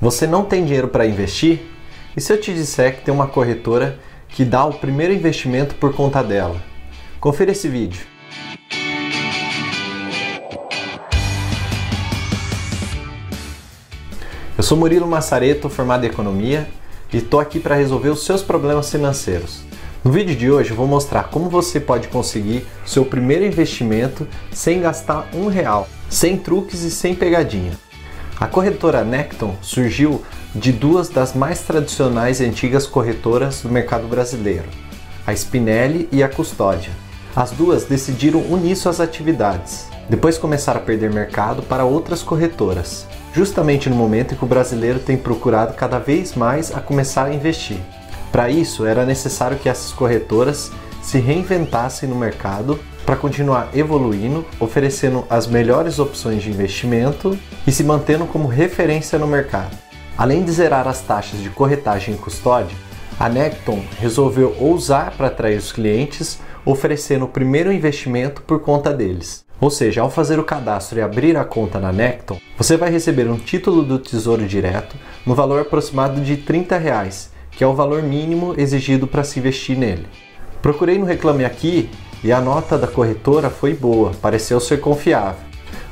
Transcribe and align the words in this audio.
Você 0.00 0.26
não 0.26 0.46
tem 0.46 0.64
dinheiro 0.64 0.88
para 0.88 1.06
investir? 1.06 1.60
E 2.16 2.20
se 2.22 2.32
eu 2.32 2.40
te 2.40 2.54
disser 2.54 2.96
que 2.96 3.04
tem 3.04 3.12
uma 3.12 3.26
corretora 3.26 3.98
que 4.30 4.46
dá 4.46 4.64
o 4.64 4.72
primeiro 4.72 5.12
investimento 5.12 5.74
por 5.74 5.94
conta 5.94 6.22
dela? 6.22 6.56
Confira 7.20 7.52
esse 7.52 7.68
vídeo. 7.68 8.00
Eu 14.56 14.64
sou 14.64 14.78
Murilo 14.78 15.06
Massareto, 15.06 15.68
formado 15.68 16.04
em 16.04 16.08
Economia, 16.08 16.66
e 17.12 17.18
estou 17.18 17.38
aqui 17.38 17.60
para 17.60 17.74
resolver 17.74 18.08
os 18.08 18.24
seus 18.24 18.42
problemas 18.42 18.90
financeiros. 18.90 19.60
No 20.02 20.10
vídeo 20.10 20.34
de 20.34 20.50
hoje 20.50 20.70
eu 20.70 20.76
vou 20.76 20.86
mostrar 20.86 21.24
como 21.24 21.50
você 21.50 21.78
pode 21.78 22.08
conseguir 22.08 22.66
seu 22.86 23.04
primeiro 23.04 23.44
investimento 23.44 24.26
sem 24.50 24.80
gastar 24.80 25.28
um 25.34 25.48
real, 25.48 25.86
sem 26.08 26.38
truques 26.38 26.80
e 26.84 26.90
sem 26.90 27.14
pegadinha. 27.14 27.89
A 28.40 28.46
corretora 28.46 29.04
Necton 29.04 29.54
surgiu 29.60 30.24
de 30.54 30.72
duas 30.72 31.10
das 31.10 31.34
mais 31.34 31.60
tradicionais 31.60 32.40
e 32.40 32.46
antigas 32.46 32.86
corretoras 32.86 33.60
do 33.60 33.68
mercado 33.68 34.08
brasileiro, 34.08 34.64
a 35.26 35.32
Spinelli 35.36 36.08
e 36.10 36.22
a 36.22 36.28
Custódia. 36.28 36.90
As 37.36 37.50
duas 37.50 37.84
decidiram 37.84 38.40
unir 38.40 38.76
suas 38.76 38.98
atividades. 38.98 39.88
Depois 40.08 40.38
começaram 40.38 40.80
a 40.80 40.82
perder 40.82 41.12
mercado 41.12 41.62
para 41.62 41.84
outras 41.84 42.22
corretoras, 42.22 43.06
justamente 43.34 43.90
no 43.90 43.94
momento 43.94 44.32
em 44.32 44.38
que 44.38 44.44
o 44.44 44.48
brasileiro 44.48 45.00
tem 45.00 45.18
procurado 45.18 45.74
cada 45.74 45.98
vez 45.98 46.34
mais 46.34 46.74
a 46.74 46.80
começar 46.80 47.26
a 47.26 47.34
investir. 47.34 47.78
Para 48.32 48.48
isso, 48.48 48.86
era 48.86 49.04
necessário 49.04 49.58
que 49.58 49.68
essas 49.68 49.92
corretoras 49.92 50.72
se 51.02 51.18
reinventassem 51.18 52.08
no 52.08 52.16
mercado 52.16 52.80
para 53.04 53.16
continuar 53.16 53.70
evoluindo, 53.74 54.46
oferecendo 54.58 55.24
as 55.28 55.46
melhores 55.46 55.98
opções 55.98 56.42
de 56.42 56.50
investimento 56.50 57.38
e 57.66 57.72
se 57.72 57.82
mantendo 57.82 58.26
como 58.26 58.48
referência 58.48 59.18
no 59.18 59.26
mercado. 59.26 59.76
Além 60.16 60.44
de 60.44 60.52
zerar 60.52 60.86
as 60.86 61.00
taxas 61.00 61.40
de 61.40 61.50
corretagem 61.50 62.14
e 62.14 62.18
custódia, 62.18 62.76
a 63.18 63.28
Necton 63.28 63.82
resolveu 63.98 64.56
ousar 64.58 65.12
para 65.16 65.26
atrair 65.26 65.58
os 65.58 65.72
clientes, 65.72 66.38
oferecendo 66.64 67.24
o 67.24 67.28
primeiro 67.28 67.72
investimento 67.72 68.42
por 68.42 68.60
conta 68.60 68.92
deles. 68.92 69.44
Ou 69.60 69.70
seja, 69.70 70.00
ao 70.00 70.10
fazer 70.10 70.38
o 70.38 70.44
cadastro 70.44 70.98
e 70.98 71.02
abrir 71.02 71.36
a 71.36 71.44
conta 71.44 71.78
na 71.78 71.92
Necton, 71.92 72.40
você 72.56 72.78
vai 72.78 72.90
receber 72.90 73.28
um 73.28 73.36
título 73.36 73.82
do 73.82 73.98
Tesouro 73.98 74.46
Direto 74.46 74.96
no 75.26 75.34
valor 75.34 75.60
aproximado 75.60 76.22
de 76.22 76.38
30 76.38 76.78
reais, 76.78 77.30
que 77.50 77.62
é 77.62 77.66
o 77.66 77.74
valor 77.74 78.02
mínimo 78.02 78.54
exigido 78.56 79.06
para 79.06 79.22
se 79.22 79.38
investir 79.38 79.76
nele. 79.76 80.06
Procurei 80.62 80.98
no 80.98 81.04
Reclame 81.04 81.44
Aqui 81.44 81.90
e 82.22 82.32
a 82.32 82.40
nota 82.40 82.76
da 82.76 82.86
corretora 82.86 83.50
foi 83.50 83.74
boa, 83.74 84.12
pareceu 84.20 84.60
ser 84.60 84.80
confiável. 84.80 85.40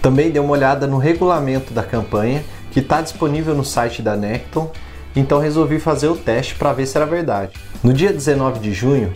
Também 0.00 0.30
dei 0.30 0.40
uma 0.40 0.52
olhada 0.52 0.86
no 0.86 0.98
regulamento 0.98 1.72
da 1.72 1.82
campanha, 1.82 2.44
que 2.70 2.80
está 2.80 3.00
disponível 3.00 3.54
no 3.54 3.64
site 3.64 4.02
da 4.02 4.16
Necton, 4.16 4.70
então 5.14 5.38
resolvi 5.38 5.78
fazer 5.78 6.08
o 6.08 6.16
teste 6.16 6.54
para 6.54 6.72
ver 6.72 6.86
se 6.86 6.96
era 6.96 7.06
verdade. 7.06 7.52
No 7.82 7.92
dia 7.92 8.12
19 8.12 8.60
de 8.60 8.72
junho, 8.72 9.12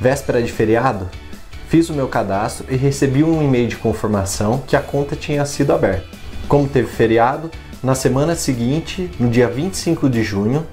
véspera 0.00 0.42
de 0.42 0.50
feriado, 0.50 1.08
fiz 1.68 1.90
o 1.90 1.94
meu 1.94 2.08
cadastro 2.08 2.66
e 2.70 2.76
recebi 2.76 3.22
um 3.22 3.42
e-mail 3.42 3.68
de 3.68 3.76
confirmação 3.76 4.62
que 4.66 4.76
a 4.76 4.80
conta 4.80 5.16
tinha 5.16 5.44
sido 5.44 5.72
aberta. 5.72 6.06
Como 6.48 6.68
teve 6.68 6.88
feriado, 6.88 7.50
na 7.82 7.94
semana 7.94 8.34
seguinte, 8.34 9.10
no 9.18 9.28
dia 9.28 9.48
25 9.48 10.08
de 10.08 10.22
junho, 10.22 10.66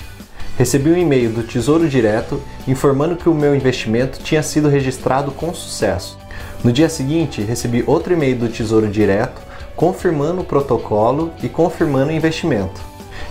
Recebi 0.58 0.90
um 0.90 0.98
e-mail 0.98 1.30
do 1.30 1.44
Tesouro 1.44 1.88
Direto 1.88 2.42
informando 2.68 3.16
que 3.16 3.30
o 3.30 3.34
meu 3.34 3.56
investimento 3.56 4.18
tinha 4.24 4.42
sido 4.42 4.68
registrado 4.68 5.30
com 5.30 5.54
sucesso. 5.54 6.18
No 6.64 6.72
dia 6.72 6.90
seguinte, 6.90 7.44
recebi 7.44 7.84
outro 7.86 8.14
e-mail 8.14 8.36
do 8.36 8.50
Tesouro 8.50 8.88
Direto 8.88 9.40
confirmando 9.76 10.42
o 10.42 10.44
protocolo 10.44 11.32
e 11.44 11.48
confirmando 11.48 12.10
o 12.10 12.16
investimento. 12.16 12.82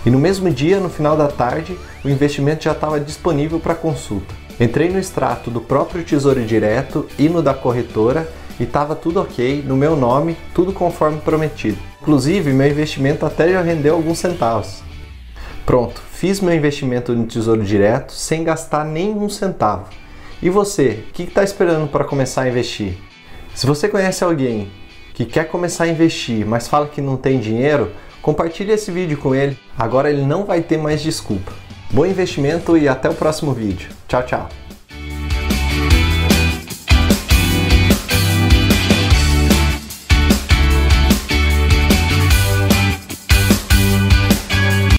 E 0.05 0.09
no 0.09 0.17
mesmo 0.17 0.49
dia, 0.49 0.79
no 0.79 0.87
final 0.87 1.17
da 1.17 1.27
tarde, 1.27 1.77
o 2.01 2.07
investimento 2.07 2.63
já 2.63 2.71
estava 2.71 2.97
disponível 2.97 3.59
para 3.59 3.75
consulta. 3.75 4.33
Entrei 4.57 4.89
no 4.89 4.97
extrato 4.97 5.51
do 5.51 5.59
próprio 5.59 6.05
Tesouro 6.05 6.45
Direto 6.45 7.07
e 7.19 7.27
no 7.27 7.41
da 7.41 7.53
corretora 7.53 8.31
e 8.57 8.63
estava 8.63 8.95
tudo 8.95 9.19
ok, 9.19 9.65
no 9.67 9.75
meu 9.75 9.97
nome, 9.97 10.37
tudo 10.55 10.71
conforme 10.71 11.19
prometido. 11.19 11.77
Inclusive, 12.01 12.53
meu 12.53 12.69
investimento 12.69 13.25
até 13.25 13.51
já 13.51 13.61
rendeu 13.61 13.95
alguns 13.95 14.17
centavos. 14.17 14.87
Pronto, 15.67 16.01
fiz 16.13 16.39
meu 16.39 16.55
investimento 16.55 17.13
no 17.13 17.25
Tesouro 17.25 17.61
Direto 17.61 18.13
sem 18.13 18.41
gastar 18.41 18.85
nenhum 18.85 19.27
centavo. 19.27 19.89
E 20.41 20.49
você, 20.49 21.03
o 21.09 21.11
que 21.11 21.23
está 21.23 21.43
esperando 21.43 21.89
para 21.89 22.05
começar 22.05 22.43
a 22.43 22.47
investir? 22.47 22.97
Se 23.53 23.67
você 23.67 23.89
conhece 23.89 24.23
alguém 24.23 24.71
que 25.13 25.25
quer 25.25 25.49
começar 25.49 25.83
a 25.83 25.89
investir, 25.89 26.45
mas 26.45 26.69
fala 26.69 26.87
que 26.87 27.01
não 27.01 27.17
tem 27.17 27.37
dinheiro, 27.37 27.91
compartilhe 28.21 28.71
esse 28.71 28.89
vídeo 28.91 29.17
com 29.17 29.35
ele. 29.35 29.59
Agora 29.77 30.09
ele 30.09 30.21
não 30.21 30.45
vai 30.45 30.61
ter 30.61 30.77
mais 30.77 31.01
desculpa. 31.01 31.51
Bom 31.91 32.05
investimento 32.05 32.77
e 32.77 32.87
até 32.87 33.09
o 33.09 33.13
próximo 33.13 33.51
vídeo. 33.51 33.89
Tchau, 34.07 34.23
tchau. 34.23 34.66